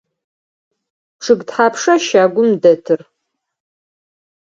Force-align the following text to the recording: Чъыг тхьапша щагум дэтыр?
Чъыг 1.23 1.39
тхьапша 1.47 1.95
щагум 2.05 2.49
дэтыр? 2.61 3.01